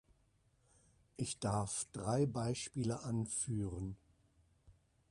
Ich 1.15 1.37
darf 1.37 1.85
drei 1.93 2.25
Beispiele 2.25 3.03
anführen. 3.03 3.97